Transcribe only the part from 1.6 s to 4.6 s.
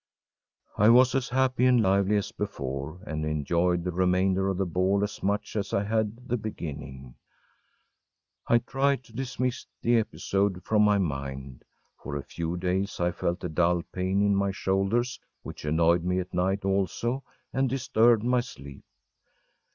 and lively as before, and enjoyed the remainder of